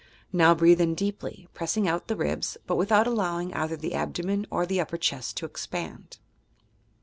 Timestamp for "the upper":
4.65-4.97